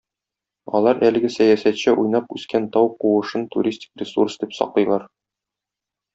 [0.77, 5.07] Алар әлеге сәясәтче уйнап үскән тау куышын туристик ресурс итеп саклыйлар.